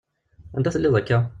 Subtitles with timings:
[0.57, 1.19] Anda telliḍ akka?